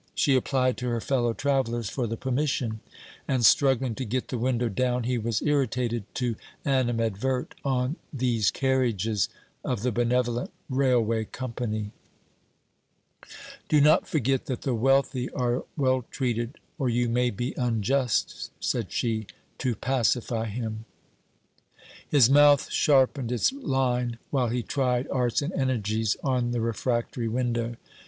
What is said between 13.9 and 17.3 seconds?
forget that the wealthy are well treated, or you may